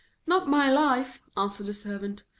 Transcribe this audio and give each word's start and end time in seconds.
'Not 0.25 0.47
my 0.47 0.71
life,' 0.71 1.21
answered 1.37 1.67
the 1.67 1.75
Servant. 1.75 2.23